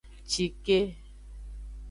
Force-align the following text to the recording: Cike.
Cike. 0.29 0.79